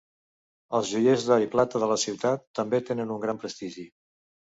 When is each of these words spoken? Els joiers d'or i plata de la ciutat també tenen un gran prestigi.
Els 0.77 0.87
joiers 0.93 1.25
d'or 1.27 1.43
i 1.45 1.49
plata 1.55 1.81
de 1.83 1.89
la 1.91 1.97
ciutat 2.03 2.47
també 2.61 2.79
tenen 2.87 3.13
un 3.17 3.21
gran 3.27 3.43
prestigi. 3.45 3.85